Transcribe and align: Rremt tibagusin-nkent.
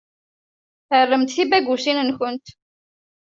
Rremt 1.01 1.33
tibagusin-nkent. 1.35 2.45